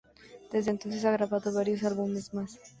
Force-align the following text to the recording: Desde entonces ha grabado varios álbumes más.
Desde 0.51 0.71
entonces 0.71 1.05
ha 1.05 1.11
grabado 1.11 1.53
varios 1.53 1.83
álbumes 1.83 2.33
más. 2.33 2.57